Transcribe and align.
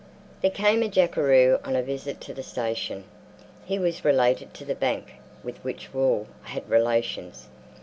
There 0.41 0.49
came 0.49 0.81
a 0.81 0.87
jackaroo 0.89 1.59
on 1.63 1.75
a 1.75 1.83
visit 1.83 2.19
to 2.21 2.33
the 2.33 2.41
station. 2.41 3.03
He 3.65 3.77
was 3.77 4.03
related 4.03 4.51
to 4.55 4.65
the 4.65 4.73
bank 4.73 5.13
with 5.43 5.57
which 5.59 5.93
Wall 5.93 6.25
had 6.41 6.67
relations. 6.67 7.49